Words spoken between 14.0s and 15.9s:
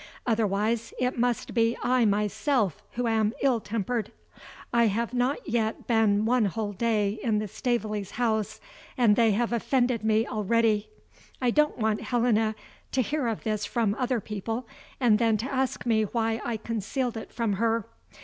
people, and then to ask